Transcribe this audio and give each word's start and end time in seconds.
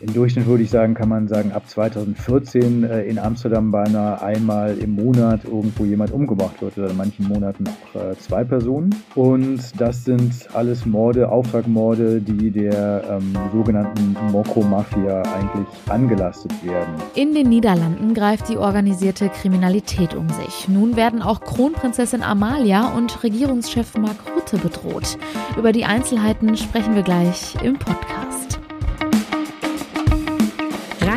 Im 0.00 0.12
Durchschnitt 0.12 0.46
würde 0.46 0.62
ich 0.62 0.70
sagen, 0.70 0.94
kann 0.94 1.08
man 1.08 1.26
sagen, 1.26 1.52
ab 1.52 1.68
2014 1.68 2.84
äh, 2.84 3.02
in 3.04 3.18
Amsterdam 3.18 3.70
beinahe 3.70 4.20
einmal 4.20 4.76
im 4.76 4.94
Monat 4.94 5.44
irgendwo 5.44 5.84
jemand 5.84 6.12
umgebracht 6.12 6.60
wird 6.60 6.76
oder 6.76 6.90
in 6.90 6.96
manchen 6.96 7.26
Monaten 7.28 7.64
auch 7.66 8.00
äh, 8.00 8.18
zwei 8.18 8.44
Personen. 8.44 8.94
Und 9.14 9.60
das 9.78 10.04
sind 10.04 10.48
alles 10.52 10.84
Morde, 10.84 11.30
Auftragmorde, 11.30 12.20
die 12.20 12.50
der 12.50 13.04
ähm, 13.10 13.32
sogenannten 13.52 14.16
Mokro-Mafia 14.32 15.22
eigentlich 15.22 15.66
angelastet 15.88 16.52
werden. 16.64 16.94
In 17.14 17.34
den 17.34 17.48
Niederlanden 17.48 18.12
greift 18.12 18.48
die 18.50 18.58
organisierte 18.58 19.30
Kriminalität 19.30 20.14
um 20.14 20.28
sich. 20.28 20.68
Nun 20.68 20.96
werden 20.96 21.22
auch 21.22 21.40
Kronprinzessin 21.40 22.22
Amalia 22.22 22.94
und 22.94 23.22
Regierungschef 23.22 23.96
Mark 23.96 24.16
Rutte 24.36 24.58
bedroht. 24.58 25.16
Über 25.56 25.72
die 25.72 25.84
Einzelheiten 25.84 26.56
sprechen 26.56 26.94
wir 26.94 27.02
gleich 27.02 27.56
im 27.62 27.78
Podcast. 27.78 28.45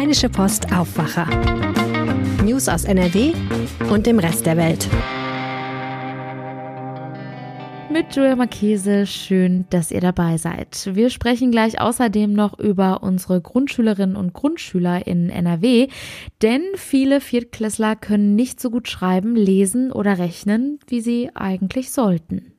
Rheinische 0.10 0.30
Post 0.30 0.74
Aufwacher. 0.74 1.28
News 2.44 2.68
aus 2.68 2.84
NRW 2.84 3.32
und 3.92 4.08
dem 4.08 4.18
Rest 4.18 4.44
der 4.44 4.58
Welt. 4.58 4.90
Mit 7.92 8.16
Julia 8.16 8.36
Marchese, 8.36 9.06
schön, 9.06 9.66
dass 9.70 9.92
ihr 9.92 10.02
dabei 10.02 10.38
seid. 10.38 10.90
Wir 10.96 11.12
sprechen 11.12 11.52
gleich 11.52 11.80
außerdem 11.80 12.34
noch 12.34 12.58
über 12.58 13.04
unsere 13.04 13.40
Grundschülerinnen 13.40 14.16
und 14.16 14.34
Grundschüler 14.34 15.06
in 15.06 15.30
NRW, 15.30 15.90
denn 16.42 16.64
viele 16.74 17.22
Viertklässler 17.22 17.96
können 17.96 18.36
nicht 18.36 18.60
so 18.60 18.72
gut 18.72 18.88
schreiben, 18.88 19.36
lesen 19.36 19.92
oder 19.92 20.18
rechnen, 20.18 20.80
wie 20.88 21.02
sie 21.02 21.30
eigentlich 21.36 21.92
sollten. 21.92 22.54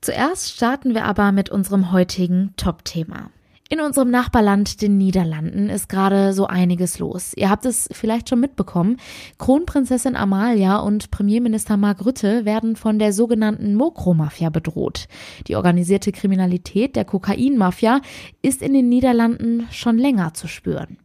Zuerst 0.00 0.56
starten 0.56 0.94
wir 0.94 1.04
aber 1.04 1.30
mit 1.32 1.50
unserem 1.50 1.92
heutigen 1.92 2.54
Top-Thema. 2.56 3.28
In 3.68 3.80
unserem 3.80 4.10
Nachbarland, 4.10 4.80
den 4.80 4.96
Niederlanden, 4.96 5.70
ist 5.70 5.88
gerade 5.88 6.32
so 6.32 6.46
einiges 6.46 7.00
los. 7.00 7.32
Ihr 7.34 7.50
habt 7.50 7.66
es 7.66 7.88
vielleicht 7.90 8.28
schon 8.28 8.38
mitbekommen. 8.38 8.96
Kronprinzessin 9.38 10.14
Amalia 10.14 10.78
und 10.78 11.10
Premierminister 11.10 11.76
Mark 11.76 12.04
Rutte 12.06 12.44
werden 12.44 12.76
von 12.76 13.00
der 13.00 13.12
sogenannten 13.12 13.74
Mokro-Mafia 13.74 14.50
bedroht. 14.50 15.08
Die 15.48 15.56
organisierte 15.56 16.12
Kriminalität 16.12 16.94
der 16.94 17.04
Kokain-Mafia 17.04 18.02
ist 18.40 18.62
in 18.62 18.72
den 18.72 18.88
Niederlanden 18.88 19.66
schon 19.72 19.98
länger 19.98 20.32
zu 20.34 20.46
spüren. 20.46 20.98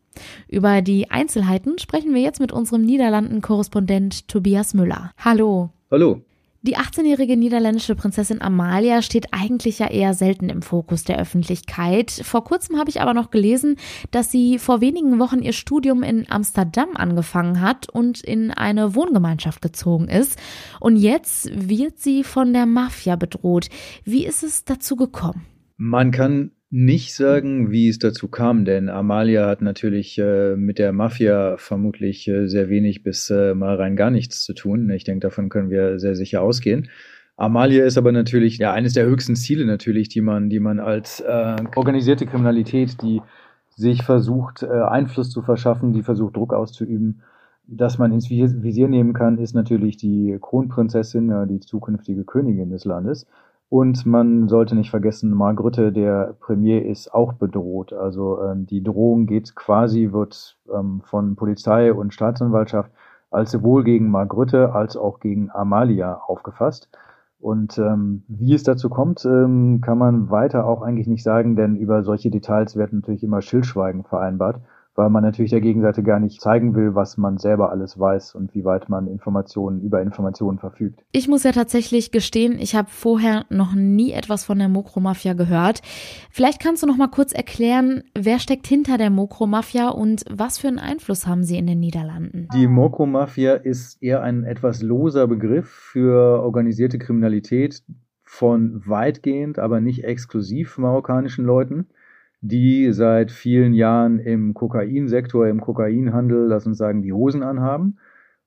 Über 0.48 0.84
die 0.84 1.10
Einzelheiten 1.10 1.80
sprechen 1.80 2.14
wir 2.14 2.22
jetzt 2.22 2.40
mit 2.40 2.52
unserem 2.52 2.84
Niederlanden-Korrespondent 2.84 4.28
Tobias 4.28 4.76
Müller. 4.76 5.14
Hallo. 5.18 5.72
Hallo. 5.90 6.22
Die 6.64 6.78
18-jährige 6.78 7.38
niederländische 7.38 7.96
Prinzessin 7.96 8.40
Amalia 8.40 9.02
steht 9.02 9.34
eigentlich 9.34 9.80
ja 9.80 9.88
eher 9.88 10.14
selten 10.14 10.48
im 10.50 10.62
Fokus 10.62 11.04
der 11.04 11.18
Öffentlichkeit. 11.18 12.12
Vor 12.12 12.44
kurzem 12.44 12.78
habe 12.78 12.92
ich 12.92 13.02
aber 13.02 13.16
noch 13.16 13.32
gelesen, 13.32 13.78
dass 14.12 14.30
sie 14.30 14.60
vor 14.60 14.80
wenigen 14.80 15.18
Wochen 15.18 15.40
ihr 15.40 15.54
Studium 15.54 16.04
in 16.04 16.30
Amsterdam 16.30 16.90
angefangen 16.94 17.62
hat 17.62 17.90
und 17.90 18.22
in 18.22 18.52
eine 18.52 18.94
Wohngemeinschaft 18.94 19.64
gezogen 19.64 20.08
ist. 20.08 20.38
Und 20.80 20.98
jetzt 20.98 21.50
wird 21.52 21.98
sie 21.98 22.24
von 22.24 22.54
der 22.54 22.68
Mafia 22.68 23.16
bedroht. 23.16 23.70
Wie 24.04 24.24
ist 24.24 24.44
es 24.44 24.64
dazu 24.64 24.96
gekommen? 24.96 25.48
Man 25.78 26.12
kann 26.12 26.52
nicht 26.74 27.14
sagen, 27.14 27.70
wie 27.70 27.90
es 27.90 28.00
dazu 28.00 28.30
kam, 28.30 28.64
denn 28.64 28.88
Amalia 28.88 29.46
hat 29.46 29.62
natürlich 29.62 30.18
äh, 30.18 30.56
mit 30.56 30.80
der 30.80 30.94
Mafia 30.94 31.58
vermutlich 31.58 32.30
äh, 32.30 32.48
sehr 32.48 32.70
wenig 32.70 33.04
bis 33.04 33.30
äh, 33.30 33.54
mal 33.54 33.76
rein 33.76 33.98
gar 33.98 34.10
nichts 34.10 34.42
zu 34.44 34.54
tun. 34.54 34.90
Ich 34.90 35.04
denke, 35.04 35.20
davon 35.20 35.50
können 35.50 35.70
wir 35.70 36.00
sehr 36.00 36.16
sicher 36.16 36.42
ausgehen. 36.42 36.88
Amalia 37.36 37.84
ist 37.84 37.98
aber 37.98 38.14
natürlich 38.14 38.58
ja 38.58 38.72
eines 38.72 38.94
der 38.94 39.06
höchsten 39.06 39.36
Ziele 39.36 39.66
natürlich, 39.66 40.08
die 40.08 40.22
man, 40.22 40.50
die 40.50 40.62
man 40.62 40.80
als 40.80 41.20
äh, 41.20 41.58
organisierte 41.76 42.26
Kriminalität, 42.26 43.02
die 43.02 43.22
sich 43.76 44.04
versucht, 44.04 44.64
äh, 44.64 44.68
Einfluss 44.68 45.30
zu 45.30 45.42
verschaffen, 45.42 45.92
die 45.92 46.04
versucht, 46.04 46.38
Druck 46.38 46.54
auszuüben, 46.54 47.22
dass 47.68 47.98
man 47.98 48.14
ins 48.14 48.30
Visier 48.30 48.88
nehmen 48.88 49.12
kann, 49.12 49.40
ist 49.40 49.56
natürlich 49.56 49.98
die 49.98 50.38
Kronprinzessin, 50.40 51.48
die 51.50 51.60
zukünftige 51.60 52.24
Königin 52.24 52.70
des 52.70 52.86
Landes. 52.86 53.28
Und 53.72 54.06
man 54.06 54.50
sollte 54.50 54.76
nicht 54.76 54.90
vergessen, 54.90 55.34
Mark 55.34 55.62
Rutte, 55.62 55.94
der 55.94 56.36
Premier, 56.42 56.86
ist 56.86 57.14
auch 57.14 57.32
bedroht. 57.32 57.94
Also 57.94 58.44
ähm, 58.44 58.66
die 58.66 58.84
Drohung 58.84 59.28
geht 59.28 59.56
quasi, 59.56 60.12
wird 60.12 60.58
ähm, 60.70 61.02
von 61.06 61.38
Polizei 61.38 61.94
und 61.94 62.14
Staatsanwaltschaft 62.14 62.92
als 63.30 63.52
sowohl 63.52 63.86
gegen 63.86 64.12
Mark 64.12 64.34
Rutte 64.34 64.74
als 64.74 64.98
auch 64.98 65.22
gegen 65.22 65.50
Amalia 65.52 66.16
aufgefasst. 66.16 66.90
Und 67.40 67.78
ähm, 67.78 68.24
wie 68.28 68.54
es 68.54 68.64
dazu 68.64 68.90
kommt, 68.90 69.24
ähm, 69.24 69.80
kann 69.80 69.98
man 69.98 70.30
weiter 70.30 70.66
auch 70.68 70.82
eigentlich 70.82 71.08
nicht 71.08 71.24
sagen, 71.24 71.56
denn 71.56 71.78
über 71.78 72.04
solche 72.04 72.30
Details 72.30 72.76
wird 72.76 72.92
natürlich 72.92 73.24
immer 73.24 73.42
Schildschweigen 73.42 74.04
vereinbart 74.04 74.60
weil 74.96 75.10
man 75.10 75.24
natürlich 75.24 75.52
der 75.52 75.62
Gegenseite 75.62 76.04
gar 76.04 76.20
nicht 76.20 76.42
zeigen 76.42 76.76
will, 76.76 76.96
was 76.96 77.18
man 77.18 77.38
selber 77.38 77.72
alles 77.72 77.98
weiß 77.98 78.36
und 78.36 78.54
wie 78.54 78.66
weit 78.66 78.90
man 78.90 79.08
Informationen 79.08 79.82
über 79.82 80.02
Informationen 80.02 80.60
verfügt. 80.60 81.04
Ich 81.12 81.28
muss 81.28 81.44
ja 81.44 81.52
tatsächlich 81.52 82.12
gestehen, 82.12 82.60
ich 82.60 82.76
habe 82.76 82.90
vorher 82.90 83.46
noch 83.50 83.74
nie 83.74 84.12
etwas 84.12 84.44
von 84.44 84.60
der 84.60 84.68
Mokro-Mafia 84.70 85.34
gehört. 85.34 85.82
Vielleicht 86.30 86.62
kannst 86.62 86.84
du 86.84 86.88
noch 86.88 86.98
mal 86.98 87.08
kurz 87.08 87.32
erklären, 87.32 88.04
wer 88.18 88.40
steckt 88.40 88.68
hinter 88.68 88.98
der 88.98 89.10
Mokro-Mafia 89.10 89.90
und 89.90 90.26
was 90.30 90.58
für 90.58 90.68
einen 90.68 90.80
Einfluss 90.80 91.26
haben 91.26 91.44
sie 91.44 91.58
in 91.58 91.68
den 91.68 91.80
Niederlanden? 91.80 92.48
Die 92.54 92.68
Mokro-Mafia 92.68 93.54
ist 93.54 94.02
eher 94.04 94.22
ein 94.22 94.44
etwas 94.44 94.82
loser 94.82 95.28
Begriff 95.28 95.70
für 95.70 96.42
organisierte 96.42 97.00
Kriminalität 97.00 97.84
von 98.24 98.82
weitgehend, 98.86 99.60
aber 99.60 99.82
nicht 99.82 100.04
exklusiv 100.04 100.78
marokkanischen 100.78 101.46
Leuten 101.46 101.88
die 102.42 102.92
seit 102.92 103.32
vielen 103.32 103.74
Jahren 103.74 104.20
im 104.20 104.54
Kokainsektor, 104.54 105.48
im 105.48 105.62
Kokainhandel, 105.62 106.48
lass 106.48 106.66
uns 106.66 106.78
sagen, 106.78 107.04
die 107.04 107.14
Hosen 107.14 107.44
anhaben. 107.44 107.98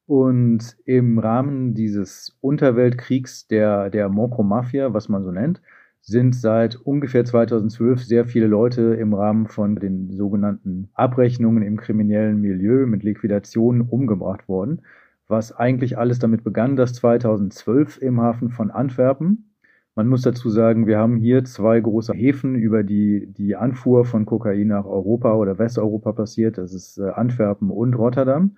Und 0.07 0.77
im 0.85 1.19
Rahmen 1.19 1.75
dieses 1.75 2.37
Unterweltkriegs 2.41 3.47
der, 3.47 3.89
der 3.91 4.09
Mokro-Mafia, 4.09 4.93
was 4.93 5.09
man 5.09 5.23
so 5.23 5.31
nennt, 5.31 5.63
sind 6.03 6.35
seit 6.35 6.77
ungefähr 6.77 7.25
2012 7.25 8.05
sehr 8.05 8.27
viele 8.27 8.47
Leute 8.47 8.95
im 8.95 9.15
Rahmen 9.15 9.47
von 9.47 9.77
den 9.77 10.11
sogenannten 10.11 10.91
Abrechnungen 10.93 11.63
im 11.63 11.79
kriminellen 11.79 12.41
Milieu 12.43 12.87
mit 12.87 13.03
Liquidationen 13.03 13.81
umgebracht 13.81 14.47
worden. 14.47 14.83
Was 15.29 15.53
eigentlich 15.53 15.97
alles 15.97 16.19
damit 16.19 16.45
begann, 16.45 16.77
dass 16.77 16.93
2012 16.95 18.03
im 18.03 18.21
Hafen 18.21 18.51
von 18.51 18.71
Antwerpen 18.71 19.54
man 19.95 20.09
muss 20.09 20.23
dazu 20.23 20.51
sagen, 20.51 20.87
wir 20.87 20.99
haben 20.99 21.17
hier 21.17 21.45
zwei 21.45 21.81
große 21.81 22.13
Häfen, 22.15 22.57
über 22.57 22.83
die 22.83 23.27
die 23.33 23.55
Anfuhr 23.57 24.05
von 24.05 24.27
Kokain 24.27 24.69
nach 24.69 24.87
Europa 24.87 25.35
oder 25.35 25.59
Westeuropa 25.59 26.13
passiert. 26.13 26.59
Das 26.59 26.73
ist 26.75 26.99
äh, 26.99 27.11
Antwerpen 27.11 27.71
und 27.71 27.95
Rotterdam. 27.95 28.57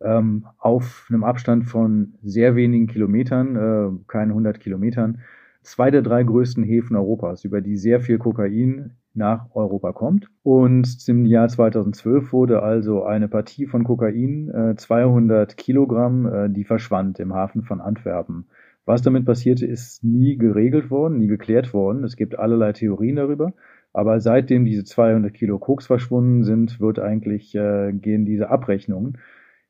Ähm, 0.00 0.46
auf 0.58 1.06
einem 1.10 1.24
Abstand 1.24 1.66
von 1.66 2.14
sehr 2.22 2.56
wenigen 2.56 2.86
Kilometern, 2.86 3.56
äh, 3.56 3.90
keinen 4.08 4.30
100 4.30 4.60
Kilometern. 4.60 5.20
Zwei 5.62 5.90
der 5.90 6.02
drei 6.02 6.24
größten 6.24 6.64
Häfen 6.64 6.96
Europas, 6.96 7.44
über 7.44 7.60
die 7.60 7.76
sehr 7.76 8.00
viel 8.00 8.18
Kokain 8.18 8.92
nach 9.14 9.54
Europa 9.54 9.92
kommt. 9.92 10.28
Und 10.42 10.96
im 11.08 11.24
Jahr 11.26 11.48
2012 11.48 12.32
wurde 12.32 12.62
also 12.62 13.04
eine 13.04 13.28
Partie 13.28 13.66
von 13.66 13.84
Kokain, 13.84 14.48
äh, 14.48 14.76
200 14.76 15.56
Kilogramm, 15.56 16.26
äh, 16.26 16.50
die 16.50 16.64
verschwand 16.64 17.20
im 17.20 17.34
Hafen 17.34 17.62
von 17.62 17.80
Antwerpen. 17.80 18.46
Was 18.84 19.02
damit 19.02 19.24
passierte, 19.24 19.66
ist 19.66 20.02
nie 20.02 20.36
geregelt 20.36 20.90
worden, 20.90 21.18
nie 21.18 21.28
geklärt 21.28 21.72
worden. 21.72 22.04
Es 22.04 22.16
gibt 22.16 22.38
allerlei 22.38 22.72
Theorien 22.72 23.16
darüber. 23.16 23.54
Aber 23.92 24.20
seitdem 24.20 24.64
diese 24.64 24.84
200 24.84 25.32
Kilo 25.34 25.58
Koks 25.58 25.86
verschwunden 25.86 26.44
sind, 26.44 26.80
wird 26.80 26.98
eigentlich, 26.98 27.54
äh, 27.54 27.92
gehen 27.92 28.24
diese 28.24 28.48
Abrechnungen 28.48 29.18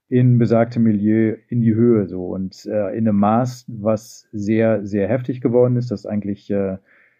in 0.08 0.38
besagtem 0.38 0.82
Milieu 0.82 1.36
in 1.48 1.62
die 1.62 1.74
Höhe 1.74 2.06
so 2.06 2.26
und 2.26 2.66
äh, 2.66 2.90
in 2.90 3.08
einem 3.08 3.16
Maß, 3.16 3.64
was 3.68 4.28
sehr, 4.30 4.84
sehr 4.84 5.08
heftig 5.08 5.40
geworden 5.40 5.76
ist, 5.76 5.90
dass 5.90 6.04
eigentlich 6.04 6.50
äh, 6.50 6.76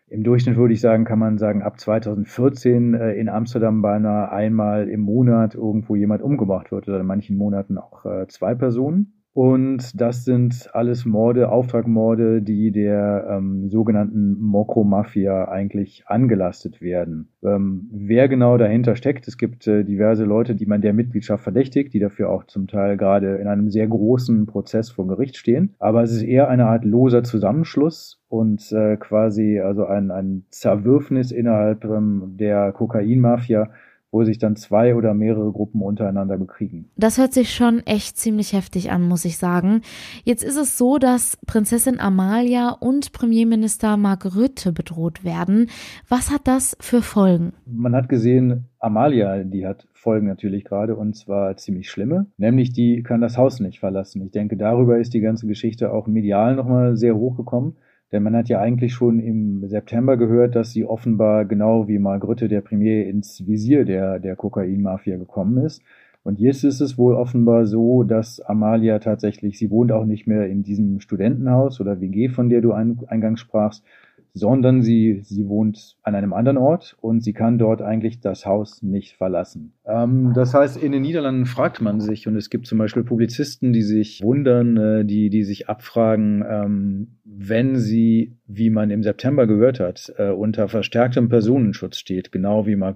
im 0.09 0.25
Durchschnitt 0.25 0.57
würde 0.57 0.75
ich 0.75 0.83
sagen, 0.83 1.07
kann 1.07 1.19
man 1.19 1.39
sagen, 1.39 1.63
ab 1.63 1.81
2014 1.81 2.93
äh, 2.93 3.13
in 3.15 3.31
Amsterdam 3.31 3.81
beinahe 3.81 4.31
einmal 4.31 4.91
im 4.91 5.01
Monat 5.01 5.55
irgendwo 5.55 5.97
jemand 5.97 6.21
umgebracht 6.21 6.71
wird 6.71 6.87
oder 6.87 7.01
in 7.01 7.07
manchen 7.07 7.39
Monaten 7.39 7.79
auch 7.79 8.05
äh, 8.05 8.27
zwei 8.29 8.55
Personen. 8.55 9.22
Und 9.35 9.99
das 9.99 10.27
sind 10.27 10.69
alles 10.75 11.07
Morde, 11.07 11.51
Auftragmorde, 11.51 12.43
die 12.43 12.71
der 12.71 13.27
ähm, 13.31 13.71
sogenannten 13.71 14.39
Mokro-Mafia 14.39 15.49
eigentlich 15.49 16.05
angelastet 16.07 16.83
werden. 16.83 17.29
Ähm, 17.43 17.89
wer 17.91 18.29
genau 18.29 18.59
dahinter 18.59 18.95
steckt, 18.95 19.27
es 19.29 19.39
gibt 19.39 19.67
äh, 19.67 19.85
diverse 19.85 20.25
Leute, 20.25 20.55
die 20.55 20.67
man 20.67 20.83
der 20.83 20.93
Mitgliedschaft 20.93 21.45
verdächtigt, 21.45 21.95
die 21.95 21.99
dafür 21.99 22.29
auch 22.29 22.45
zum 22.45 22.67
Teil 22.67 22.99
gerade 22.99 23.37
in 23.37 23.47
einem 23.47 23.71
sehr 23.71 23.87
großen 23.87 24.45
Prozess 24.45 24.91
vor 24.91 25.07
Gericht 25.07 25.39
stehen. 25.39 25.75
Aber 25.79 26.03
es 26.03 26.13
ist 26.13 26.23
eher 26.23 26.51
eine 26.51 26.67
Art 26.67 26.85
loser 26.85 27.25
Zusammenschluss 27.25 28.21
und 28.29 28.71
äh, 28.73 28.99
quasi 28.99 29.61
also 29.61 29.87
ein, 29.87 30.11
ein 30.11 30.45
Zerwürfnis 30.51 31.33
innerhalb 31.33 31.85
ähm, 31.85 32.35
der 32.39 32.73
Kokain-Mafia, 32.73 33.71
wo 34.13 34.23
sich 34.25 34.39
dann 34.39 34.57
zwei 34.57 34.95
oder 34.95 35.15
mehrere 35.15 35.51
Gruppen 35.51 35.83
untereinander 35.83 36.37
bekriegen. 36.37 36.91
Das 36.97 37.19
hört 37.19 37.33
sich 37.33 37.53
schon 37.53 37.81
echt 37.87 38.19
ziemlich 38.19 38.53
heftig 38.53 38.91
an, 38.91 39.03
muss 39.03 39.25
ich 39.25 39.39
sagen. 39.39 39.81
Jetzt 40.23 40.45
ist 40.45 40.57
es 40.57 40.77
so, 40.77 40.99
dass 40.99 41.39
Prinzessin 41.47 41.99
Amalia 41.99 42.69
und 42.69 43.13
Premierminister 43.13 43.97
Mark 43.97 44.37
Rutte 44.37 44.73
bedroht 44.73 45.25
werden. 45.25 45.69
Was 46.09 46.31
hat 46.31 46.47
das 46.47 46.77
für 46.79 47.01
Folgen? 47.01 47.55
Man 47.67 47.97
hat 47.97 48.11
gesehen, 48.11 48.67
Amalia, 48.79 49.43
die 49.45 49.67
hat 49.67 49.89
Folgen 49.95 50.27
natürlich 50.27 50.65
gerade 50.65 50.95
und 50.95 51.17
zwar 51.17 51.57
ziemlich 51.57 51.89
schlimme, 51.89 52.27
nämlich 52.37 52.73
die 52.73 53.03
kann 53.03 53.23
das 53.23 53.39
Haus 53.39 53.61
nicht 53.61 53.81
verlassen. 53.81 54.21
Ich 54.23 54.33
denke, 54.33 54.57
darüber 54.57 54.99
ist 54.99 55.15
die 55.15 55.21
ganze 55.21 55.47
Geschichte 55.47 55.93
auch 55.93 56.07
medial 56.07 56.55
nochmal 56.57 56.97
sehr 56.97 57.17
hochgekommen. 57.17 57.77
Denn 58.13 58.23
man 58.23 58.37
hat 58.37 58.49
ja 58.51 58.61
eigentlich 58.61 58.93
schon 58.93 59.19
im 59.19 59.67
September 59.67 60.19
gehört, 60.19 60.55
dass 60.55 60.73
sie 60.73 60.85
offenbar 60.85 61.47
genau 61.47 61.89
wie 61.89 61.99
Mark 61.99 62.25
Rutte, 62.25 62.47
der 62.49 62.61
Premier, 62.61 63.07
ins 63.09 63.47
Visier 63.47 63.87
der, 63.87 64.19
der 64.19 64.37
Kokainmafia 64.37 65.17
gekommen 65.17 65.65
ist. 65.65 65.83
Und 66.23 66.39
jetzt 66.39 66.63
ist 66.63 66.81
es 66.81 66.99
wohl 66.99 67.15
offenbar 67.15 67.67
so, 67.67 68.05
dass 68.05 68.39
Amalia 68.41 69.01
tatsächlich, 69.01 69.59
sie 69.59 69.71
wohnt 69.71 69.91
auch 69.91 70.05
nicht 70.05 70.27
mehr 70.29 70.47
in 70.47 70.63
diesem 70.63 71.01
Studentenhaus 71.01 71.81
oder 71.81 72.01
WG, 72.01 72.29
von 72.29 72.49
der 72.49 72.61
du 72.61 72.73
eingangs 72.73 73.41
sprachst, 73.41 73.85
sondern 74.35 74.81
sie, 74.83 75.21
sie 75.25 75.47
wohnt 75.47 75.97
an 76.03 76.15
einem 76.15 76.33
anderen 76.33 76.57
Ort 76.57 76.97
und 77.01 77.23
sie 77.23 77.35
kann 77.35 77.59
dort 77.59 77.83
eigentlich 77.83 78.21
das 78.21 78.47
Haus 78.47 78.83
nicht 78.83 79.17
verlassen. 79.17 79.75
Ähm, 79.85 80.33
das 80.35 80.55
heißt, 80.55 80.83
in 80.83 80.93
den 80.93 81.03
Niederlanden 81.03 81.45
fragt 81.45 81.83
man 81.83 82.01
sich, 82.01 82.27
und 82.27 82.37
es 82.37 82.49
gibt 82.49 82.67
zum 82.67 82.79
Beispiel 82.79 83.05
Publizisten, 83.05 83.73
die 83.73 83.83
sich 83.83 84.23
wundern, 84.23 84.77
äh, 84.77 85.05
die, 85.05 85.29
die 85.29 85.45
sich 85.45 85.69
abfragen, 85.69 86.45
ähm, 86.49 87.09
wenn 87.25 87.77
sie, 87.77 88.37
wie 88.47 88.71
man 88.71 88.91
im 88.91 89.03
September 89.03 89.47
gehört 89.47 89.81
hat, 89.81 90.13
äh, 90.17 90.31
unter 90.31 90.69
verstärktem 90.69 91.29
Personenschutz 91.29 91.99
steht, 91.99 92.33
genau 92.33 92.67
wie 92.67 92.77
Mark. 92.77 92.93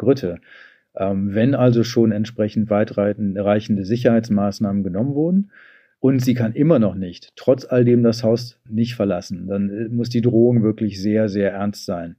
Ähm, 0.99 1.35
wenn 1.35 1.55
also 1.55 1.83
schon 1.85 2.13
entsprechend 2.13 2.71
weitreichende 2.71 3.85
Sicherheitsmaßnahmen 3.85 4.83
genommen 4.83 5.15
wurden, 5.15 5.51
und 6.01 6.23
sie 6.23 6.35
kann 6.35 6.53
immer 6.53 6.79
noch 6.79 6.95
nicht, 6.95 7.33
trotz 7.37 7.65
all 7.65 7.85
dem, 7.85 8.03
das 8.03 8.23
Haus 8.23 8.61
nicht 8.69 8.95
verlassen. 8.95 9.47
Dann 9.49 9.71
äh, 9.71 9.89
muss 9.89 10.09
die 10.09 10.21
Drohung 10.21 10.63
wirklich 10.63 11.01
sehr, 11.01 11.29
sehr 11.29 11.53
ernst 11.53 11.85
sein. 11.85 12.17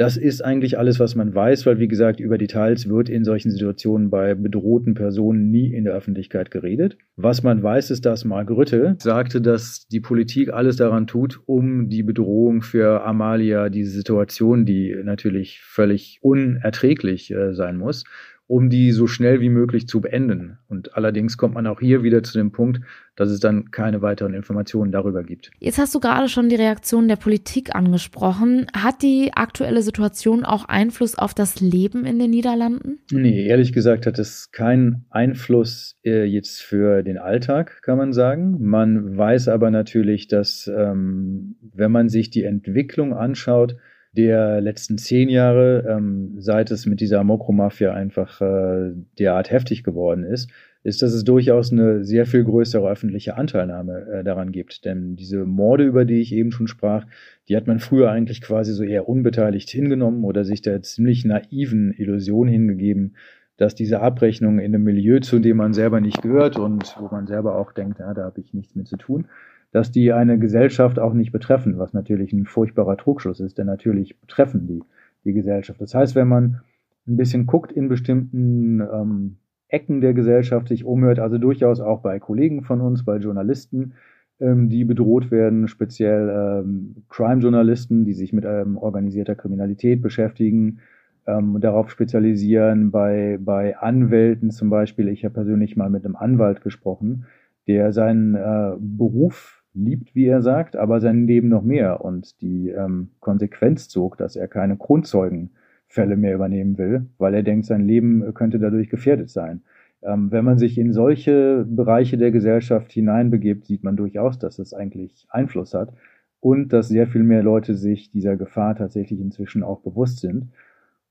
Das 0.00 0.16
ist 0.16 0.42
eigentlich 0.42 0.78
alles, 0.78 0.98
was 0.98 1.14
man 1.14 1.34
weiß, 1.34 1.66
weil, 1.66 1.78
wie 1.78 1.88
gesagt, 1.88 2.20
über 2.20 2.38
Details 2.38 2.88
wird 2.88 3.10
in 3.10 3.22
solchen 3.22 3.50
Situationen 3.50 4.08
bei 4.08 4.34
bedrohten 4.34 4.94
Personen 4.94 5.50
nie 5.50 5.74
in 5.74 5.84
der 5.84 5.92
Öffentlichkeit 5.92 6.50
geredet. 6.50 6.96
Was 7.16 7.42
man 7.42 7.62
weiß, 7.62 7.90
ist, 7.90 8.06
dass 8.06 8.24
Mark 8.24 8.50
Rütte 8.50 8.96
sagte, 8.98 9.42
dass 9.42 9.86
die 9.88 10.00
Politik 10.00 10.54
alles 10.54 10.76
daran 10.76 11.06
tut, 11.06 11.40
um 11.44 11.90
die 11.90 12.02
Bedrohung 12.02 12.62
für 12.62 13.04
Amalia, 13.04 13.68
diese 13.68 13.90
Situation, 13.90 14.64
die 14.64 14.96
natürlich 15.04 15.60
völlig 15.60 16.18
unerträglich 16.22 17.30
äh, 17.30 17.52
sein 17.52 17.76
muss, 17.76 18.04
um 18.50 18.68
die 18.68 18.90
so 18.90 19.06
schnell 19.06 19.40
wie 19.40 19.48
möglich 19.48 19.86
zu 19.86 20.00
beenden. 20.00 20.58
Und 20.66 20.96
allerdings 20.96 21.36
kommt 21.36 21.54
man 21.54 21.68
auch 21.68 21.78
hier 21.78 22.02
wieder 22.02 22.24
zu 22.24 22.36
dem 22.36 22.50
Punkt, 22.50 22.80
dass 23.14 23.30
es 23.30 23.38
dann 23.38 23.70
keine 23.70 24.02
weiteren 24.02 24.34
Informationen 24.34 24.90
darüber 24.90 25.22
gibt. 25.22 25.52
Jetzt 25.60 25.78
hast 25.78 25.94
du 25.94 26.00
gerade 26.00 26.28
schon 26.28 26.48
die 26.48 26.56
Reaktion 26.56 27.06
der 27.06 27.14
Politik 27.14 27.76
angesprochen. 27.76 28.66
Hat 28.76 29.02
die 29.02 29.30
aktuelle 29.34 29.82
Situation 29.82 30.44
auch 30.44 30.64
Einfluss 30.64 31.16
auf 31.16 31.32
das 31.32 31.60
Leben 31.60 32.04
in 32.04 32.18
den 32.18 32.30
Niederlanden? 32.30 32.98
Nee, 33.12 33.46
ehrlich 33.46 33.72
gesagt 33.72 34.04
hat 34.04 34.18
es 34.18 34.50
keinen 34.50 35.04
Einfluss 35.10 35.96
äh, 36.04 36.24
jetzt 36.24 36.60
für 36.60 37.04
den 37.04 37.18
Alltag, 37.18 37.82
kann 37.82 37.98
man 37.98 38.12
sagen. 38.12 38.56
Man 38.58 39.16
weiß 39.16 39.46
aber 39.46 39.70
natürlich, 39.70 40.26
dass 40.26 40.68
ähm, 40.76 41.54
wenn 41.72 41.92
man 41.92 42.08
sich 42.08 42.30
die 42.30 42.42
Entwicklung 42.42 43.14
anschaut, 43.14 43.76
der 44.12 44.60
letzten 44.60 44.98
zehn 44.98 45.28
Jahre, 45.28 45.84
ähm, 45.88 46.34
seit 46.38 46.70
es 46.70 46.86
mit 46.86 47.00
dieser 47.00 47.22
Mokromafia 47.22 47.92
einfach 47.92 48.40
äh, 48.40 48.92
derart 49.18 49.50
heftig 49.50 49.84
geworden 49.84 50.24
ist, 50.24 50.50
ist, 50.82 51.02
dass 51.02 51.12
es 51.12 51.24
durchaus 51.24 51.72
eine 51.72 52.04
sehr 52.04 52.24
viel 52.24 52.42
größere 52.42 52.88
öffentliche 52.88 53.36
Anteilnahme 53.36 54.06
äh, 54.06 54.24
daran 54.24 54.50
gibt. 54.50 54.84
Denn 54.84 55.14
diese 55.14 55.44
Morde, 55.44 55.84
über 55.84 56.04
die 56.04 56.20
ich 56.20 56.32
eben 56.32 56.52
schon 56.52 56.68
sprach, 56.68 57.06
die 57.48 57.56
hat 57.56 57.66
man 57.66 57.80
früher 57.80 58.10
eigentlich 58.10 58.40
quasi 58.40 58.72
so 58.72 58.82
eher 58.82 59.08
unbeteiligt 59.08 59.68
hingenommen 59.68 60.24
oder 60.24 60.44
sich 60.44 60.62
der 60.62 60.82
ziemlich 60.82 61.24
naiven 61.24 61.92
Illusion 61.92 62.48
hingegeben, 62.48 63.16
dass 63.60 63.74
diese 63.74 64.00
Abrechnung 64.00 64.58
in 64.58 64.74
einem 64.74 64.84
Milieu, 64.84 65.20
zu 65.20 65.38
dem 65.38 65.58
man 65.58 65.74
selber 65.74 66.00
nicht 66.00 66.22
gehört 66.22 66.58
und 66.58 66.96
wo 66.98 67.14
man 67.14 67.26
selber 67.26 67.56
auch 67.56 67.72
denkt, 67.72 67.98
ja, 67.98 68.14
da 68.14 68.24
habe 68.24 68.40
ich 68.40 68.54
nichts 68.54 68.74
mit 68.74 68.88
zu 68.88 68.96
tun, 68.96 69.26
dass 69.70 69.92
die 69.92 70.14
eine 70.14 70.38
Gesellschaft 70.38 70.98
auch 70.98 71.12
nicht 71.12 71.30
betreffen, 71.30 71.78
was 71.78 71.92
natürlich 71.92 72.32
ein 72.32 72.46
furchtbarer 72.46 72.96
Trugschluss 72.96 73.38
ist, 73.38 73.58
denn 73.58 73.66
natürlich 73.66 74.18
betreffen 74.18 74.66
die 74.66 74.82
die 75.26 75.34
Gesellschaft. 75.34 75.78
Das 75.78 75.94
heißt, 75.94 76.14
wenn 76.14 76.26
man 76.26 76.62
ein 77.06 77.18
bisschen 77.18 77.44
guckt 77.44 77.70
in 77.70 77.88
bestimmten 77.88 78.80
ähm, 78.80 79.36
Ecken 79.68 80.00
der 80.00 80.14
Gesellschaft, 80.14 80.68
sich 80.68 80.86
umhört, 80.86 81.18
also 81.18 81.36
durchaus 81.36 81.80
auch 81.80 82.00
bei 82.00 82.18
Kollegen 82.18 82.62
von 82.62 82.80
uns, 82.80 83.04
bei 83.04 83.18
Journalisten, 83.18 83.92
ähm, 84.40 84.70
die 84.70 84.86
bedroht 84.86 85.30
werden, 85.30 85.68
speziell 85.68 86.62
ähm, 86.64 87.04
Crime-Journalisten, 87.10 88.06
die 88.06 88.14
sich 88.14 88.32
mit 88.32 88.46
ähm, 88.46 88.78
organisierter 88.78 89.34
Kriminalität 89.34 90.00
beschäftigen, 90.00 90.78
ähm, 91.26 91.60
darauf 91.60 91.90
spezialisieren, 91.90 92.90
bei, 92.90 93.38
bei 93.40 93.76
Anwälten 93.76 94.50
zum 94.50 94.70
Beispiel. 94.70 95.08
Ich 95.08 95.24
habe 95.24 95.34
persönlich 95.34 95.76
mal 95.76 95.90
mit 95.90 96.04
einem 96.04 96.16
Anwalt 96.16 96.62
gesprochen, 96.62 97.26
der 97.66 97.92
seinen 97.92 98.34
äh, 98.34 98.72
Beruf 98.78 99.62
liebt, 99.74 100.14
wie 100.14 100.26
er 100.26 100.42
sagt, 100.42 100.76
aber 100.76 101.00
sein 101.00 101.26
Leben 101.26 101.48
noch 101.48 101.62
mehr 101.62 102.04
und 102.04 102.40
die 102.40 102.70
ähm, 102.70 103.10
Konsequenz 103.20 103.88
zog, 103.88 104.16
dass 104.16 104.34
er 104.34 104.48
keine 104.48 104.76
Kronzeugenfälle 104.76 106.16
mehr 106.16 106.34
übernehmen 106.34 106.76
will, 106.78 107.06
weil 107.18 107.34
er 107.34 107.42
denkt, 107.42 107.66
sein 107.66 107.86
Leben 107.86 108.34
könnte 108.34 108.58
dadurch 108.58 108.88
gefährdet 108.88 109.30
sein. 109.30 109.62
Ähm, 110.02 110.32
wenn 110.32 110.44
man 110.44 110.58
sich 110.58 110.78
in 110.78 110.92
solche 110.92 111.64
Bereiche 111.68 112.16
der 112.16 112.30
Gesellschaft 112.30 112.90
hineinbegibt, 112.90 113.66
sieht 113.66 113.84
man 113.84 113.96
durchaus, 113.96 114.38
dass 114.38 114.58
es 114.58 114.74
eigentlich 114.74 115.26
Einfluss 115.30 115.74
hat 115.74 115.92
und 116.40 116.72
dass 116.72 116.88
sehr 116.88 117.06
viel 117.06 117.22
mehr 117.22 117.42
Leute 117.42 117.74
sich 117.74 118.10
dieser 118.10 118.36
Gefahr 118.36 118.74
tatsächlich 118.74 119.20
inzwischen 119.20 119.62
auch 119.62 119.80
bewusst 119.80 120.18
sind 120.18 120.48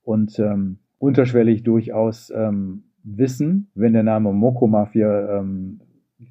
und 0.02 0.38
ähm, 0.38 0.78
unterschwellig 0.98 1.62
durchaus 1.62 2.30
ähm, 2.34 2.84
wissen, 3.02 3.70
wenn 3.74 3.92
der 3.92 4.02
Name 4.02 4.32
Moko 4.32 4.66
Mafia 4.66 5.38
ähm, 5.38 5.80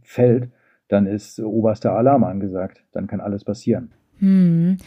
fällt, 0.03 0.49
dann 0.87 1.05
ist 1.05 1.39
oberster 1.39 1.93
Alarm 1.93 2.23
angesagt. 2.23 2.83
Dann 2.91 3.07
kann 3.07 3.19
alles 3.19 3.43
passieren. 3.43 3.91
Hm. 4.19 4.77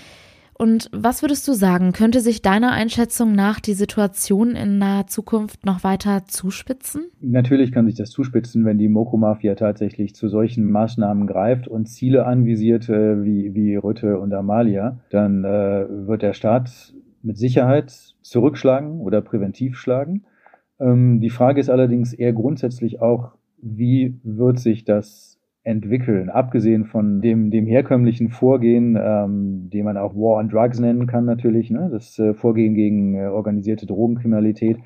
Und 0.54 0.90
was 0.92 1.22
würdest 1.22 1.48
du 1.48 1.54
sagen, 1.54 1.92
könnte 1.92 2.20
sich 2.20 2.40
deiner 2.40 2.70
Einschätzung 2.70 3.32
nach 3.32 3.58
die 3.58 3.72
Situation 3.72 4.54
in 4.54 4.78
naher 4.78 5.08
Zukunft 5.08 5.66
noch 5.66 5.82
weiter 5.82 6.24
zuspitzen? 6.26 7.06
Natürlich 7.20 7.72
kann 7.72 7.86
sich 7.86 7.96
das 7.96 8.10
zuspitzen, 8.10 8.64
wenn 8.64 8.78
die 8.78 8.88
Moko-Mafia 8.88 9.56
tatsächlich 9.56 10.14
zu 10.14 10.28
solchen 10.28 10.70
Maßnahmen 10.70 11.26
greift 11.26 11.66
und 11.66 11.86
Ziele 11.86 12.26
anvisiert 12.26 12.88
äh, 12.88 13.24
wie, 13.24 13.54
wie 13.54 13.74
Rütte 13.74 14.20
und 14.20 14.32
Amalia. 14.32 15.00
Dann 15.10 15.42
äh, 15.42 15.86
wird 15.88 16.22
der 16.22 16.34
Staat 16.34 16.94
mit 17.22 17.38
Sicherheit 17.38 17.90
zurückschlagen 18.22 19.00
oder 19.00 19.20
präventiv 19.20 19.76
schlagen. 19.76 20.24
Ähm, 20.80 21.20
die 21.20 21.30
Frage 21.30 21.60
ist 21.60 21.70
allerdings 21.70 22.12
eher 22.12 22.32
grundsätzlich 22.32 23.00
auch, 23.00 23.32
wie 23.60 24.18
wird 24.24 24.58
sich 24.58 24.84
das 24.84 25.38
entwickeln, 25.64 26.28
abgesehen 26.28 26.84
von 26.84 27.20
dem, 27.20 27.50
dem 27.50 27.66
herkömmlichen 27.66 28.30
Vorgehen, 28.30 28.98
ähm, 29.00 29.70
den 29.70 29.84
man 29.84 29.96
auch 29.96 30.14
War 30.14 30.38
on 30.38 30.48
Drugs 30.48 30.80
nennen 30.80 31.06
kann 31.06 31.24
natürlich, 31.24 31.70
ne? 31.70 31.88
das 31.90 32.18
äh, 32.18 32.34
Vorgehen 32.34 32.74
gegen 32.74 33.14
äh, 33.14 33.26
organisierte 33.26 33.86
Drogenkriminalität. 33.86 34.78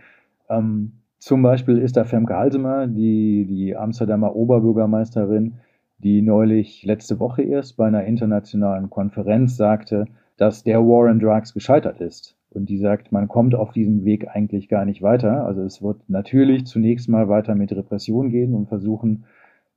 Ähm, 0.50 0.92
zum 1.18 1.42
Beispiel 1.42 1.78
ist 1.78 1.96
da 1.96 2.04
Femke 2.04 2.36
Halsemer, 2.36 2.86
die, 2.86 3.46
die 3.46 3.74
Amsterdamer 3.74 4.36
Oberbürgermeisterin, 4.36 5.54
die 5.98 6.20
neulich 6.20 6.84
letzte 6.84 7.18
Woche 7.20 7.42
erst 7.42 7.78
bei 7.78 7.86
einer 7.86 8.04
internationalen 8.04 8.90
Konferenz 8.90 9.56
sagte, 9.56 10.04
dass 10.36 10.64
der 10.64 10.80
War 10.80 11.10
on 11.10 11.18
Drugs 11.18 11.54
gescheitert 11.54 12.00
ist. 12.00 12.36
Und 12.50 12.68
die 12.68 12.78
sagt, 12.78 13.12
man 13.12 13.28
kommt 13.28 13.54
auf 13.54 13.72
diesem 13.72 14.04
Weg 14.04 14.28
eigentlich 14.28 14.68
gar 14.68 14.84
nicht 14.84 15.02
weiter. 15.02 15.44
Also 15.44 15.62
es 15.62 15.82
wird 15.82 16.08
natürlich 16.08 16.66
zunächst 16.66 17.08
mal 17.08 17.28
weiter 17.28 17.54
mit 17.54 17.72
Repression 17.72 18.30
gehen 18.30 18.54
und 18.54 18.68
versuchen, 18.68 19.24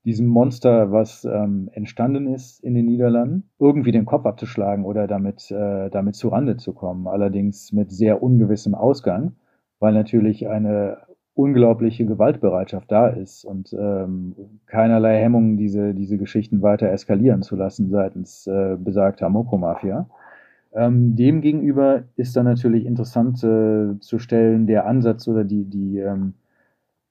diesem 0.06 0.28
Monster, 0.28 0.92
was 0.92 1.26
ähm, 1.26 1.70
entstanden 1.74 2.34
ist 2.34 2.64
in 2.64 2.74
den 2.74 2.86
Niederlanden, 2.86 3.44
irgendwie 3.60 3.92
den 3.92 4.06
Kopf 4.06 4.26
abzuschlagen 4.26 4.86
oder 4.86 5.08
damit, 5.08 5.52
äh, 5.52 5.90
damit 5.90 6.16
zu 6.16 6.30
Rande 6.30 6.56
zu 6.56 6.74
kommen. 6.74 7.08
Allerdings 7.08 7.74
mit 7.74 7.92
sehr 7.92 8.24
ungewissem 8.24 8.76
Ausgang, 8.76 9.34
weil 9.80 9.94
natürlich 9.94 10.48
eine 10.48 11.00
unglaubliche 11.34 12.06
Gewaltbereitschaft 12.06 12.92
da 12.92 13.08
ist 13.08 13.46
und 13.46 13.74
ähm, 13.74 14.36
keinerlei 14.66 15.22
Hemmungen, 15.22 15.58
diese, 15.58 15.94
diese 15.94 16.18
Geschichten 16.18 16.62
weiter 16.62 16.90
eskalieren 16.90 17.44
zu 17.44 17.56
lassen 17.56 17.90
seitens 17.90 18.48
äh, 18.48 18.78
besagter 18.78 19.30
Moko-Mafia. 19.30 20.10
Ähm, 20.74 21.16
Demgegenüber 21.16 22.04
ist 22.16 22.36
dann 22.36 22.46
natürlich 22.46 22.86
interessant 22.86 23.44
äh, 23.44 24.00
zu 24.00 24.20
stellen, 24.20 24.68
der 24.68 24.86
Ansatz 24.86 25.28
oder 25.28 25.44
die, 25.44 25.66
die 25.66 25.98
ähm, 25.98 26.34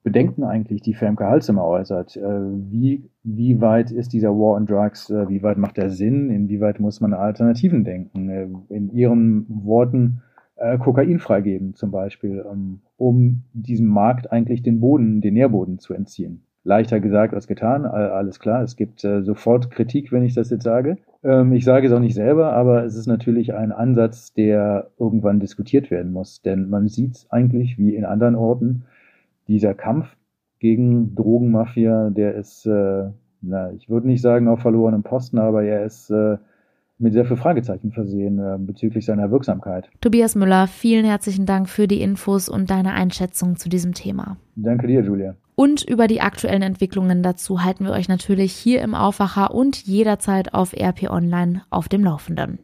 Bedenken 0.03 0.43
eigentlich 0.43 0.81
die 0.81 0.93
Femke 0.93 1.25
Halsemer 1.25 1.65
äußert. 1.65 2.15
Äh, 2.15 2.21
wie, 2.21 3.09
wie 3.23 3.59
weit 3.59 3.91
ist 3.91 4.13
dieser 4.13 4.29
War 4.29 4.55
on 4.55 4.65
Drugs, 4.65 5.09
äh, 5.09 5.27
wie 5.27 5.43
weit 5.43 5.57
macht 5.57 5.77
er 5.77 5.89
Sinn, 5.89 6.29
inwieweit 6.29 6.79
muss 6.79 7.01
man 7.01 7.13
Alternativen 7.13 7.83
denken? 7.83 8.29
Äh, 8.29 8.47
in 8.69 8.91
ihren 8.91 9.45
Worten 9.49 10.21
äh, 10.55 10.77
Kokain 10.77 11.19
freigeben 11.19 11.73
zum 11.73 11.91
Beispiel, 11.91 12.45
ähm, 12.49 12.79
um 12.97 13.43
diesem 13.53 13.87
Markt 13.87 14.31
eigentlich 14.31 14.63
den 14.63 14.79
Boden, 14.79 15.21
den 15.21 15.33
Nährboden 15.33 15.79
zu 15.79 15.93
entziehen. 15.93 16.43
Leichter 16.63 16.99
gesagt 16.99 17.33
als 17.33 17.47
getan, 17.47 17.85
alles 17.85 18.39
klar. 18.39 18.61
Es 18.61 18.75
gibt 18.75 19.03
äh, 19.03 19.21
sofort 19.21 19.71
Kritik, 19.71 20.11
wenn 20.11 20.23
ich 20.23 20.33
das 20.33 20.49
jetzt 20.49 20.63
sage. 20.63 20.97
Ähm, 21.23 21.53
ich 21.53 21.63
sage 21.63 21.87
es 21.87 21.93
auch 21.93 21.99
nicht 21.99 22.15
selber, 22.15 22.53
aber 22.53 22.83
es 22.83 22.95
ist 22.95 23.07
natürlich 23.07 23.53
ein 23.53 23.71
Ansatz, 23.71 24.33
der 24.33 24.89
irgendwann 24.99 25.39
diskutiert 25.39 25.89
werden 25.89 26.11
muss. 26.11 26.41
Denn 26.41 26.69
man 26.69 26.87
sieht 26.87 27.25
eigentlich, 27.29 27.77
wie 27.77 27.95
in 27.95 28.05
anderen 28.05 28.35
Orten, 28.35 28.83
dieser 29.47 29.73
Kampf 29.73 30.15
gegen 30.59 31.15
Drogenmafia, 31.15 32.09
der 32.09 32.35
ist, 32.35 32.65
äh, 32.65 33.09
na, 33.41 33.71
ich 33.71 33.89
würde 33.89 34.07
nicht 34.07 34.21
sagen 34.21 34.47
auf 34.47 34.59
verlorenem 34.59 35.03
Posten, 35.03 35.39
aber 35.39 35.63
er 35.63 35.85
ist 35.85 36.09
äh, 36.09 36.37
mit 36.99 37.13
sehr 37.13 37.25
viel 37.25 37.37
Fragezeichen 37.37 37.91
versehen 37.91 38.39
äh, 38.39 38.57
bezüglich 38.59 39.05
seiner 39.05 39.31
Wirksamkeit. 39.31 39.89
Tobias 40.01 40.35
Müller, 40.35 40.67
vielen 40.67 41.05
herzlichen 41.05 41.45
Dank 41.45 41.69
für 41.69 41.87
die 41.87 42.01
Infos 42.01 42.49
und 42.49 42.69
deine 42.69 42.93
Einschätzung 42.93 43.55
zu 43.55 43.69
diesem 43.69 43.93
Thema. 43.93 44.37
Danke 44.55 44.87
dir, 44.87 45.01
Julia. 45.01 45.35
Und 45.59 45.83
über 45.83 46.07
die 46.07 46.21
aktuellen 46.21 46.61
Entwicklungen 46.61 47.21
dazu 47.21 47.61
halten 47.61 47.83
wir 47.83 47.91
euch 47.91 48.07
natürlich 48.07 48.53
hier 48.53 48.81
im 48.81 48.95
Aufwacher 48.95 49.53
und 49.53 49.75
jederzeit 49.85 50.53
auf 50.53 50.71
RP 50.71 51.09
Online 51.09 51.63
auf 51.69 51.89
dem 51.89 52.01
Laufenden. 52.01 52.59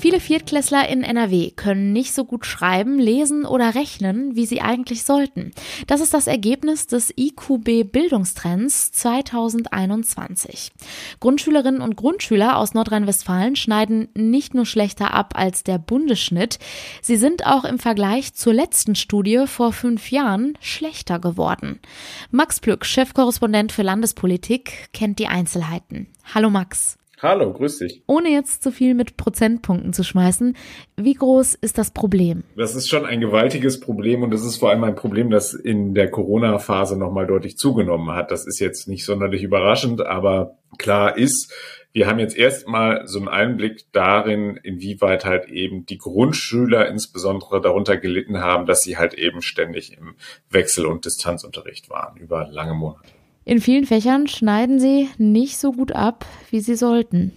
Viele 0.00 0.18
Viertklässler 0.18 0.88
in 0.88 1.02
NRW 1.02 1.50
können 1.50 1.92
nicht 1.92 2.14
so 2.14 2.24
gut 2.24 2.46
schreiben, 2.46 2.98
lesen 2.98 3.44
oder 3.44 3.74
rechnen, 3.74 4.34
wie 4.34 4.46
sie 4.46 4.62
eigentlich 4.62 5.04
sollten. 5.04 5.50
Das 5.88 6.00
ist 6.00 6.14
das 6.14 6.26
Ergebnis 6.26 6.86
des 6.86 7.12
IQB 7.18 7.84
Bildungstrends 7.92 8.92
2021. 8.92 10.72
Grundschülerinnen 11.20 11.82
und 11.82 11.96
Grundschüler 11.96 12.56
aus 12.56 12.72
Nordrhein-Westfalen 12.72 13.56
schneiden 13.56 14.08
nicht 14.14 14.54
nur 14.54 14.64
schlechter 14.64 15.12
ab 15.12 15.34
als 15.36 15.64
der 15.64 15.76
Bundesschnitt, 15.76 16.58
sie 17.02 17.16
sind 17.16 17.44
auch 17.44 17.64
im 17.64 17.78
Vergleich 17.78 18.32
zur 18.32 18.54
letzten 18.54 18.94
Studie 18.94 19.44
vor 19.46 19.74
fünf 19.74 20.10
Jahren 20.10 20.56
schlechter 20.62 21.18
geworden. 21.18 21.78
Max 22.30 22.58
Plück, 22.58 22.86
Chefkorrespondent 22.86 23.70
für 23.70 23.82
Landespolitik, 23.82 24.88
kennt 24.94 25.18
die 25.18 25.26
Einzelheiten. 25.26 26.06
Hallo 26.34 26.48
Max. 26.48 26.99
Hallo, 27.22 27.52
grüß 27.52 27.78
dich. 27.78 28.02
Ohne 28.06 28.30
jetzt 28.30 28.62
zu 28.62 28.72
viel 28.72 28.94
mit 28.94 29.18
Prozentpunkten 29.18 29.92
zu 29.92 30.02
schmeißen, 30.02 30.56
wie 30.96 31.12
groß 31.12 31.54
ist 31.54 31.76
das 31.76 31.90
Problem? 31.90 32.44
Das 32.56 32.74
ist 32.74 32.88
schon 32.88 33.04
ein 33.04 33.20
gewaltiges 33.20 33.78
Problem 33.78 34.22
und 34.22 34.30
das 34.30 34.42
ist 34.42 34.56
vor 34.56 34.70
allem 34.70 34.84
ein 34.84 34.94
Problem, 34.94 35.28
das 35.28 35.52
in 35.52 35.94
der 35.94 36.10
Corona-Phase 36.10 36.96
nochmal 36.96 37.26
deutlich 37.26 37.58
zugenommen 37.58 38.14
hat. 38.14 38.30
Das 38.30 38.46
ist 38.46 38.58
jetzt 38.58 38.88
nicht 38.88 39.04
sonderlich 39.04 39.42
überraschend, 39.42 40.00
aber 40.00 40.56
klar 40.78 41.18
ist, 41.18 41.52
wir 41.92 42.06
haben 42.06 42.20
jetzt 42.20 42.36
erstmal 42.36 43.06
so 43.06 43.18
einen 43.18 43.28
Einblick 43.28 43.84
darin, 43.92 44.58
inwieweit 44.62 45.26
halt 45.26 45.48
eben 45.48 45.84
die 45.84 45.98
Grundschüler 45.98 46.88
insbesondere 46.88 47.60
darunter 47.60 47.98
gelitten 47.98 48.38
haben, 48.38 48.64
dass 48.64 48.80
sie 48.80 48.96
halt 48.96 49.12
eben 49.12 49.42
ständig 49.42 49.98
im 49.98 50.14
Wechsel- 50.48 50.86
und 50.86 51.04
Distanzunterricht 51.04 51.90
waren 51.90 52.16
über 52.16 52.46
lange 52.48 52.74
Monate. 52.74 53.19
In 53.50 53.60
vielen 53.60 53.84
Fächern 53.84 54.28
schneiden 54.28 54.78
sie 54.78 55.08
nicht 55.18 55.58
so 55.58 55.72
gut 55.72 55.90
ab, 55.90 56.24
wie 56.52 56.60
sie 56.60 56.76
sollten. 56.76 57.32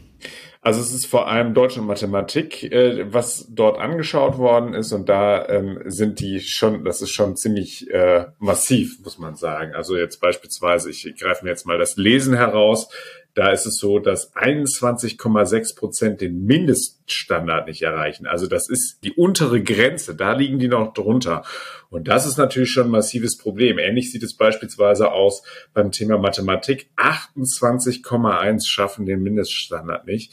Also 0.62 0.79
es 0.79 0.93
ist 0.93 1.08
vor 1.08 1.27
allem 1.27 1.55
Deutsch 1.55 1.75
und 1.75 1.88
Mathematik, 1.88 2.72
äh, 2.72 3.12
was 3.12 3.48
dort 3.50 3.79
angeschaut 3.79 4.38
worden 4.38 4.75
ist 4.75 4.91
und 4.91 5.10
da 5.10 5.50
ähm, 5.50 5.79
sind 5.88 6.20
die 6.20 6.39
schon, 6.39 6.86
das 6.86 7.01
ist 7.01 7.10
schon 7.10 7.36
ziemlich 7.36 7.89
äh, 7.89 8.27
massiv, 8.38 9.00
muss 9.03 9.17
man 9.17 9.36
sagen. 9.36 9.74
Also 9.74 9.98
jetzt 9.98 10.22
beispielsweise, 10.22 10.91
ich 10.91 11.15
greife 11.20 11.46
mir 11.46 11.50
jetzt 11.50 11.65
mal 11.65 11.79
das 11.79 11.98
Lesen 11.98 12.36
heraus. 12.36 12.89
Da 13.35 13.51
ist 13.51 13.65
es 13.65 13.77
so, 13.77 13.97
dass 13.97 14.35
21,6 14.35 15.75
Prozent 15.75 16.21
den 16.21 16.45
Mindeststandard 16.45 17.67
nicht 17.67 17.81
erreichen. 17.81 18.27
Also 18.27 18.45
das 18.45 18.69
ist 18.69 18.99
die 19.03 19.13
untere 19.13 19.63
Grenze. 19.63 20.15
Da 20.15 20.33
liegen 20.33 20.59
die 20.59 20.67
noch 20.67 20.93
drunter. 20.93 21.43
Und 21.89 22.07
das 22.07 22.27
ist 22.27 22.37
natürlich 22.37 22.69
schon 22.69 22.85
ein 22.85 22.91
massives 22.91 23.37
Problem. 23.37 23.79
Ähnlich 23.79 24.11
sieht 24.11 24.21
es 24.21 24.37
beispielsweise 24.37 25.11
aus 25.11 25.41
beim 25.73 25.91
Thema 25.91 26.19
Mathematik. 26.19 26.91
28,1 26.97 28.67
schaffen 28.67 29.07
den 29.07 29.23
Mindeststandard 29.23 30.05
nicht. 30.05 30.31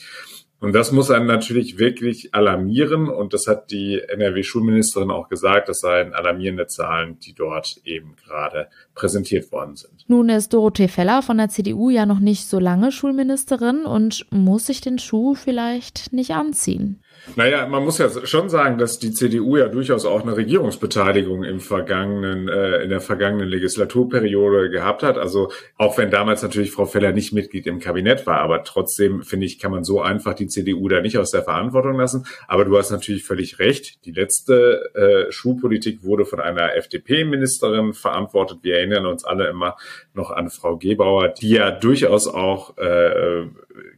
Und 0.61 0.75
das 0.75 0.93
muss 0.93 1.11
einen 1.11 1.27
natürlich 1.27 1.79
wirklich 1.79 2.35
alarmieren. 2.35 3.09
Und 3.09 3.33
das 3.33 3.47
hat 3.47 3.71
die 3.71 3.99
NRW-Schulministerin 3.99 5.11
auch 5.11 5.29
gesagt. 5.29 5.71
Das 5.71 5.81
seien 5.81 6.13
alarmierende 6.13 6.67
Zahlen, 6.67 7.19
die 7.19 7.33
dort 7.33 7.81
eben 7.85 8.15
gerade 8.17 8.69
präsentiert 8.95 9.51
worden 9.53 9.77
sind. 9.77 10.05
Nun 10.07 10.29
ist 10.29 10.53
Dorothee 10.53 10.89
Feller 10.89 11.23
von 11.23 11.39
der 11.39 11.49
CDU 11.49 11.89
ja 11.89 12.05
noch 12.05 12.21
nicht 12.21 12.47
so 12.47 12.59
lange 12.59 12.93
Schulministerin 12.93 13.87
und 13.87 14.27
muss 14.31 14.67
sich 14.67 14.83
den 14.83 14.99
Schuh 14.99 15.35
vielleicht 15.35 16.13
nicht 16.13 16.33
anziehen. 16.33 17.01
Naja, 17.37 17.67
man 17.67 17.85
muss 17.85 17.99
ja 17.99 18.09
schon 18.27 18.49
sagen, 18.49 18.79
dass 18.79 18.99
die 18.99 19.13
CDU 19.13 19.57
ja 19.57 19.69
durchaus 19.69 20.05
auch 20.05 20.23
eine 20.23 20.37
Regierungsbeteiligung 20.37 21.45
im 21.45 21.61
vergangenen, 21.61 22.49
äh, 22.49 22.83
in 22.83 22.91
der 22.91 23.01
vergangenen 23.01 23.49
Legislaturperiode 23.49 24.71
gehabt 24.71 25.03
hat. 25.03 25.19
Also 25.19 25.51
auch 25.77 25.99
wenn 25.99 26.11
damals 26.11 26.43
natürlich 26.43 26.73
Frau 26.73 26.87
Feller 26.87 27.13
nicht 27.13 27.33
Mitglied 27.33 27.67
im 27.67 27.79
Kabinett 27.79 28.27
war, 28.27 28.41
aber 28.41 28.65
trotzdem 28.65 29.23
finde 29.23 29.47
ich, 29.47 29.59
kann 29.59 29.71
man 29.71 29.85
so 29.85 30.01
einfach 30.01 30.35
die 30.35 30.49
CDU 30.49 30.89
da 30.89 31.01
nicht 31.01 31.19
aus 31.19 31.31
der 31.31 31.43
Verantwortung 31.43 31.97
lassen. 31.97 32.27
Aber 32.49 32.65
du 32.65 32.77
hast 32.77 32.91
natürlich 32.91 33.25
völlig 33.25 33.59
recht. 33.59 34.05
Die 34.07 34.13
letzte 34.13 34.91
äh, 34.95 35.33
Schulpolitik 35.33 36.03
wurde 36.03 36.25
von 36.25 36.41
einer 36.41 36.75
FDP-Ministerin 36.77 37.93
verantwortet. 37.93 38.59
Wir 38.63 38.79
erinnern 38.79 39.07
uns 39.07 39.25
alle 39.25 39.49
immer 39.49 39.77
noch 40.15 40.31
an 40.31 40.51
Frau 40.51 40.77
Gebauer, 40.77 41.29
die 41.29 41.51
ja 41.51 41.71
durchaus 41.71 42.27
auch 42.27 42.77
äh, 42.79 43.47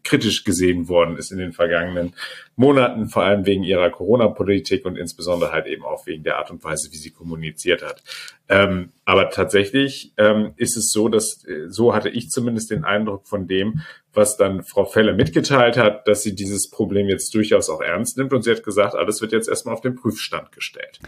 kritisch 0.05 0.45
gesehen 0.45 0.89
worden 0.89 1.17
ist 1.17 1.31
in 1.31 1.39
den 1.39 1.53
vergangenen 1.53 2.15
Monaten, 2.57 3.09
vor 3.09 3.23
allem 3.23 3.47
wegen 3.47 3.63
ihrer 3.63 3.91
Corona-Politik 3.91 4.85
und 4.85 4.97
insbesondere 4.97 5.53
halt 5.53 5.67
eben 5.67 5.85
auch 5.85 6.07
wegen 6.07 6.23
der 6.23 6.39
Art 6.39 6.51
und 6.51 6.63
Weise, 6.65 6.91
wie 6.93 6.97
sie 6.97 7.11
kommuniziert 7.11 7.83
hat. 7.83 8.03
Ähm, 8.49 8.91
aber 9.13 9.29
tatsächlich 9.29 10.15
ähm, 10.17 10.55
ist 10.57 10.75
es 10.79 10.91
so, 10.91 11.11
dass 11.11 11.45
äh, 11.45 11.69
so 11.69 11.95
hatte 11.95 12.09
ich 12.09 12.31
zumindest 12.31 12.71
den 12.71 12.83
Eindruck 12.83 13.29
von 13.29 13.47
dem, 13.47 13.83
was 14.15 14.39
dann 14.39 14.63
Frau 14.63 14.87
Felle 14.87 15.13
mitgeteilt 15.13 15.77
hat, 15.77 16.09
dass 16.09 16.23
sie 16.23 16.35
dieses 16.35 16.71
Problem 16.71 17.11
jetzt 17.11 17.35
durchaus 17.35 17.69
auch 17.69 17.83
ernst 17.83 18.17
nimmt 18.17 18.33
und 18.33 18.41
sie 18.41 18.51
hat 18.51 18.63
gesagt, 18.63 18.95
alles 18.95 19.21
wird 19.21 19.33
jetzt 19.33 19.51
erstmal 19.51 19.75
auf 19.75 19.83
den 19.83 19.97
Prüfstand 19.97 20.51
gestellt. 20.53 20.99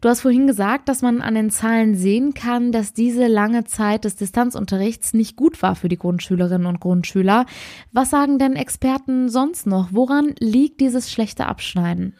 Du 0.00 0.08
hast 0.08 0.22
vorhin 0.22 0.46
gesagt, 0.46 0.88
dass 0.88 1.02
man 1.02 1.20
an 1.20 1.34
den 1.34 1.50
Zahlen 1.50 1.96
sehen 1.96 2.32
kann, 2.32 2.72
dass 2.72 2.94
diese 2.94 3.26
lange 3.26 3.64
Zeit 3.64 4.06
des 4.06 4.16
Distanzunterrichts 4.16 5.12
nicht 5.12 5.36
gut 5.36 5.60
war 5.60 5.76
für 5.76 5.90
die 5.90 5.98
Grundschülerinnen 5.98 6.66
und 6.66 6.80
Grundschüler. 6.80 7.44
Was 7.92 8.08
sagen 8.08 8.38
denn 8.38 8.56
Experten 8.56 9.28
sonst 9.28 9.66
noch? 9.66 9.90
Woran 9.92 10.34
liegt 10.38 10.80
dieses 10.80 11.12
schlechte 11.12 11.44
Abschneiden? 11.44 12.14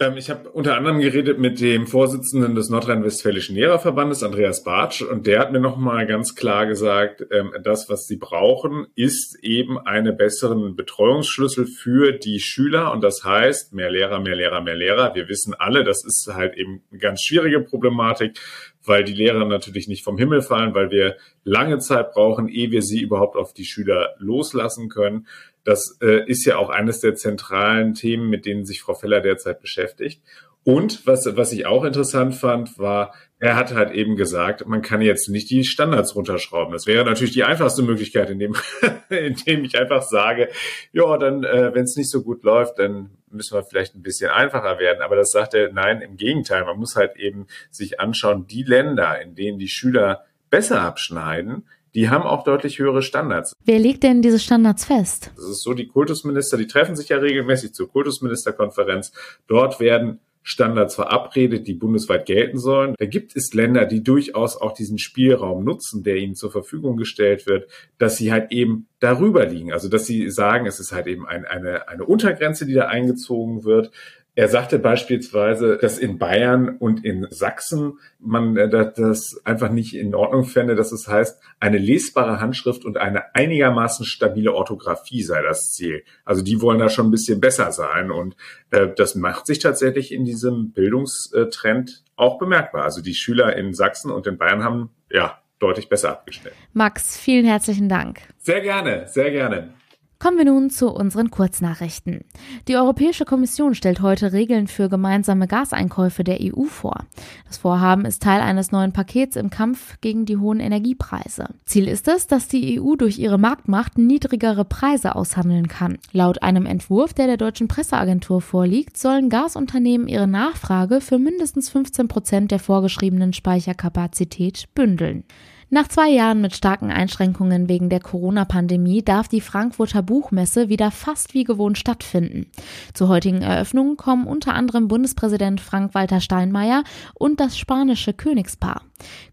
Ähm, 0.00 0.16
ich 0.16 0.30
habe 0.30 0.48
unter 0.50 0.76
anderem 0.76 1.00
geredet 1.00 1.40
mit 1.40 1.60
dem 1.60 1.88
Vorsitzenden 1.88 2.54
des 2.54 2.70
Nordrhein-Westfälischen 2.70 3.56
Lehrerverbandes, 3.56 4.22
Andreas 4.22 4.62
Bartsch, 4.62 5.02
und 5.02 5.26
der 5.26 5.40
hat 5.40 5.50
mir 5.50 5.58
nochmal 5.58 6.06
ganz 6.06 6.36
klar 6.36 6.66
gesagt, 6.66 7.26
ähm, 7.32 7.52
das, 7.64 7.88
was 7.88 8.06
sie 8.06 8.16
brauchen, 8.16 8.86
ist 8.94 9.36
eben 9.42 9.76
einen 9.76 10.16
besseren 10.16 10.76
Betreuungsschlüssel 10.76 11.66
für 11.66 12.12
die 12.12 12.38
Schüler. 12.38 12.92
Und 12.92 13.02
das 13.02 13.24
heißt, 13.24 13.72
mehr 13.72 13.90
Lehrer, 13.90 14.20
mehr 14.20 14.36
Lehrer, 14.36 14.60
mehr 14.60 14.76
Lehrer. 14.76 15.16
Wir 15.16 15.28
wissen 15.28 15.54
alle, 15.54 15.82
das 15.82 16.04
ist 16.04 16.30
halt 16.32 16.56
eben 16.56 16.84
eine 16.90 17.00
ganz 17.00 17.22
schwierige 17.22 17.60
Problematik, 17.60 18.38
weil 18.84 19.02
die 19.02 19.14
Lehrer 19.14 19.44
natürlich 19.46 19.88
nicht 19.88 20.04
vom 20.04 20.16
Himmel 20.16 20.42
fallen, 20.42 20.74
weil 20.74 20.92
wir 20.92 21.16
lange 21.42 21.78
Zeit 21.78 22.12
brauchen, 22.12 22.46
ehe 22.46 22.70
wir 22.70 22.82
sie 22.82 23.02
überhaupt 23.02 23.34
auf 23.34 23.52
die 23.52 23.64
Schüler 23.64 24.14
loslassen 24.18 24.88
können. 24.88 25.26
Das 25.68 25.98
äh, 26.00 26.24
ist 26.26 26.46
ja 26.46 26.56
auch 26.56 26.70
eines 26.70 27.00
der 27.00 27.14
zentralen 27.14 27.92
Themen, 27.92 28.30
mit 28.30 28.46
denen 28.46 28.64
sich 28.64 28.80
Frau 28.80 28.94
Feller 28.94 29.20
derzeit 29.20 29.60
beschäftigt. 29.60 30.22
Und 30.64 31.06
was, 31.06 31.28
was 31.36 31.52
ich 31.52 31.66
auch 31.66 31.84
interessant 31.84 32.34
fand, 32.34 32.78
war, 32.78 33.12
er 33.38 33.54
hat 33.54 33.74
halt 33.74 33.90
eben 33.90 34.16
gesagt, 34.16 34.66
man 34.66 34.80
kann 34.80 35.02
jetzt 35.02 35.28
nicht 35.28 35.50
die 35.50 35.64
Standards 35.64 36.16
runterschrauben. 36.16 36.72
Das 36.72 36.86
wäre 36.86 37.04
natürlich 37.04 37.34
die 37.34 37.44
einfachste 37.44 37.82
Möglichkeit, 37.82 38.30
indem, 38.30 38.56
indem 39.10 39.62
ich 39.62 39.78
einfach 39.78 40.00
sage, 40.00 40.48
ja, 40.92 41.18
dann, 41.18 41.44
äh, 41.44 41.74
wenn 41.74 41.84
es 41.84 41.96
nicht 41.96 42.10
so 42.10 42.22
gut 42.22 42.44
läuft, 42.44 42.78
dann 42.78 43.10
müssen 43.30 43.54
wir 43.54 43.62
vielleicht 43.62 43.94
ein 43.94 44.02
bisschen 44.02 44.30
einfacher 44.30 44.78
werden. 44.78 45.02
Aber 45.02 45.16
das 45.16 45.32
sagt 45.32 45.52
er, 45.52 45.70
nein, 45.70 46.00
im 46.00 46.16
Gegenteil. 46.16 46.64
Man 46.64 46.78
muss 46.78 46.96
halt 46.96 47.18
eben 47.18 47.46
sich 47.70 48.00
anschauen, 48.00 48.46
die 48.46 48.62
Länder, 48.62 49.20
in 49.20 49.34
denen 49.34 49.58
die 49.58 49.68
Schüler 49.68 50.24
besser 50.48 50.80
abschneiden, 50.80 51.66
die 51.94 52.08
haben 52.08 52.24
auch 52.24 52.44
deutlich 52.44 52.78
höhere 52.78 53.02
Standards. 53.02 53.52
Wer 53.64 53.78
legt 53.78 54.02
denn 54.02 54.22
diese 54.22 54.38
Standards 54.38 54.84
fest? 54.84 55.32
Das 55.36 55.44
ist 55.44 55.62
so, 55.62 55.74
die 55.74 55.88
Kultusminister, 55.88 56.56
die 56.56 56.66
treffen 56.66 56.96
sich 56.96 57.08
ja 57.08 57.18
regelmäßig 57.18 57.74
zur 57.74 57.90
Kultusministerkonferenz. 57.90 59.12
Dort 59.46 59.80
werden 59.80 60.20
Standards 60.48 60.94
verabredet, 60.94 61.66
die 61.66 61.74
bundesweit 61.74 62.24
gelten 62.24 62.58
sollen. 62.58 62.94
Da 62.98 63.04
gibt 63.04 63.36
es 63.36 63.52
Länder, 63.52 63.84
die 63.84 64.02
durchaus 64.02 64.56
auch 64.56 64.72
diesen 64.72 64.96
Spielraum 64.96 65.62
nutzen, 65.62 66.02
der 66.04 66.16
ihnen 66.16 66.34
zur 66.34 66.50
Verfügung 66.50 66.96
gestellt 66.96 67.46
wird, 67.46 67.68
dass 67.98 68.16
sie 68.16 68.32
halt 68.32 68.50
eben 68.50 68.86
darüber 68.98 69.44
liegen. 69.44 69.74
Also 69.74 69.90
dass 69.90 70.06
sie 70.06 70.30
sagen, 70.30 70.64
es 70.64 70.80
ist 70.80 70.92
halt 70.92 71.06
eben 71.06 71.26
ein, 71.26 71.44
eine, 71.44 71.88
eine 71.88 72.04
Untergrenze, 72.04 72.64
die 72.64 72.72
da 72.72 72.86
eingezogen 72.86 73.64
wird. 73.64 73.90
Er 74.38 74.46
sagte 74.46 74.78
beispielsweise, 74.78 75.78
dass 75.78 75.98
in 75.98 76.16
Bayern 76.16 76.68
und 76.68 77.04
in 77.04 77.26
Sachsen 77.28 77.98
man 78.20 78.56
äh, 78.56 78.70
das 78.70 79.44
einfach 79.44 79.68
nicht 79.68 79.96
in 79.96 80.14
Ordnung 80.14 80.44
fände, 80.44 80.76
dass 80.76 80.92
es 80.92 81.08
heißt, 81.08 81.42
eine 81.58 81.78
lesbare 81.78 82.40
Handschrift 82.40 82.84
und 82.84 82.98
eine 82.98 83.34
einigermaßen 83.34 84.06
stabile 84.06 84.54
Orthographie 84.54 85.24
sei 85.24 85.42
das 85.42 85.72
Ziel. 85.72 86.04
Also 86.24 86.42
die 86.42 86.62
wollen 86.62 86.78
da 86.78 86.88
schon 86.88 87.08
ein 87.08 87.10
bisschen 87.10 87.40
besser 87.40 87.72
sein 87.72 88.12
und 88.12 88.36
äh, 88.70 88.86
das 88.94 89.16
macht 89.16 89.44
sich 89.44 89.58
tatsächlich 89.58 90.12
in 90.12 90.24
diesem 90.24 90.70
Bildungstrend 90.70 92.04
auch 92.14 92.38
bemerkbar. 92.38 92.84
Also 92.84 93.02
die 93.02 93.14
Schüler 93.14 93.56
in 93.56 93.74
Sachsen 93.74 94.12
und 94.12 94.28
in 94.28 94.38
Bayern 94.38 94.62
haben 94.62 94.90
ja 95.10 95.42
deutlich 95.58 95.88
besser 95.88 96.10
abgeschnitten. 96.10 96.56
Max, 96.74 97.16
vielen 97.18 97.44
herzlichen 97.44 97.88
Dank. 97.88 98.20
Sehr 98.36 98.60
gerne, 98.60 99.08
sehr 99.08 99.32
gerne. 99.32 99.74
Kommen 100.20 100.36
wir 100.36 100.46
nun 100.46 100.68
zu 100.68 100.90
unseren 100.90 101.30
Kurznachrichten. 101.30 102.24
Die 102.66 102.74
Europäische 102.74 103.24
Kommission 103.24 103.76
stellt 103.76 104.02
heute 104.02 104.32
Regeln 104.32 104.66
für 104.66 104.88
gemeinsame 104.88 105.46
Gaseinkäufe 105.46 106.24
der 106.24 106.40
EU 106.40 106.64
vor. 106.64 107.04
Das 107.46 107.58
Vorhaben 107.58 108.04
ist 108.04 108.20
Teil 108.20 108.40
eines 108.40 108.72
neuen 108.72 108.92
Pakets 108.92 109.36
im 109.36 109.48
Kampf 109.48 110.00
gegen 110.00 110.24
die 110.24 110.36
hohen 110.36 110.58
Energiepreise. 110.58 111.50
Ziel 111.66 111.86
ist 111.86 112.08
es, 112.08 112.26
dass 112.26 112.48
die 112.48 112.80
EU 112.80 112.96
durch 112.96 113.20
ihre 113.20 113.38
Marktmacht 113.38 113.96
niedrigere 113.96 114.64
Preise 114.64 115.14
aushandeln 115.14 115.68
kann. 115.68 115.98
Laut 116.10 116.42
einem 116.42 116.66
Entwurf, 116.66 117.14
der 117.14 117.28
der 117.28 117.36
deutschen 117.36 117.68
Presseagentur 117.68 118.40
vorliegt, 118.40 118.96
sollen 118.96 119.28
Gasunternehmen 119.28 120.08
ihre 120.08 120.26
Nachfrage 120.26 121.00
für 121.00 121.20
mindestens 121.20 121.70
15 121.70 122.08
Prozent 122.08 122.50
der 122.50 122.58
vorgeschriebenen 122.58 123.34
Speicherkapazität 123.34 124.64
bündeln. 124.74 125.22
Nach 125.70 125.86
zwei 125.86 126.08
Jahren 126.08 126.40
mit 126.40 126.56
starken 126.56 126.90
Einschränkungen 126.90 127.68
wegen 127.68 127.90
der 127.90 128.00
Corona-Pandemie 128.00 129.02
darf 129.02 129.28
die 129.28 129.42
Frankfurter 129.42 130.02
Buchmesse 130.02 130.70
wieder 130.70 130.90
fast 130.90 131.34
wie 131.34 131.44
gewohnt 131.44 131.76
stattfinden. 131.76 132.46
Zur 132.94 133.08
heutigen 133.08 133.42
Eröffnung 133.42 133.98
kommen 133.98 134.26
unter 134.26 134.54
anderem 134.54 134.88
Bundespräsident 134.88 135.60
Frank-Walter 135.60 136.22
Steinmeier 136.22 136.84
und 137.12 137.38
das 137.38 137.58
spanische 137.58 138.14
Königspaar. 138.14 138.80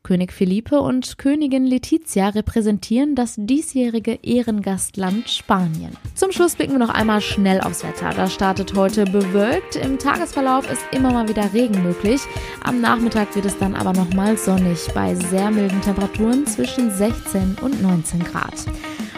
König 0.04 0.32
Felipe 0.32 0.80
und 0.82 1.18
Königin 1.18 1.66
Letizia 1.66 2.30
repräsentieren 2.30 3.16
das 3.16 3.36
diesjährige 3.38 4.20
Ehrengastland 4.22 5.30
Spanien. 5.30 5.96
Zum 6.14 6.32
Schluss 6.32 6.56
blicken 6.56 6.74
wir 6.74 6.80
noch 6.80 6.94
einmal 6.94 7.22
schnell 7.22 7.62
aufs 7.62 7.84
Wetter. 7.84 8.12
Das 8.16 8.34
startet 8.34 8.76
heute 8.76 9.06
bewölkt. 9.06 9.78
Im 9.78 9.98
Tagesverlauf 9.98 10.70
ist 10.70 10.84
immer 10.92 11.12
mal 11.12 11.28
wieder 11.28 11.54
Regen 11.54 11.82
möglich. 11.82 12.22
Am 12.64 12.82
Nachmittag 12.82 13.36
wird 13.36 13.46
es 13.46 13.58
dann 13.58 13.74
aber 13.74 13.94
nochmal 13.94 14.38
sonnig 14.38 14.88
bei 14.94 15.16
sehr 15.16 15.50
milden 15.50 15.82
Temperaturen 16.26 16.48
zwischen 16.48 16.92
16 16.92 17.58
und 17.62 17.82
19 17.82 18.24
Grad. 18.24 18.54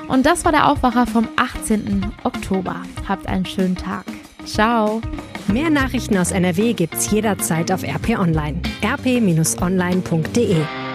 Und 0.08 0.26
das 0.26 0.46
war 0.46 0.52
der 0.52 0.70
Aufwacher 0.70 1.08
vom 1.08 1.28
18. 1.36 2.14
Oktober. 2.24 2.76
Habt 3.08 3.28
einen 3.28 3.46
schönen 3.46 3.76
Tag. 3.76 4.06
Ciao. 4.46 5.02
Mehr 5.48 5.70
Nachrichten 5.70 6.18
aus 6.18 6.32
NRW 6.32 6.74
gibt's 6.74 7.10
jederzeit 7.12 7.72
auf 7.72 7.84
RP 7.84 8.20
Online. 8.20 8.62
rp-online.de 8.84 10.87